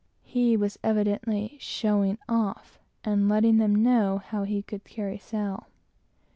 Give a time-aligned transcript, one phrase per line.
[0.23, 5.19] He was evidently showing off his vessel, and letting them know how he could carry
[5.19, 5.67] sail.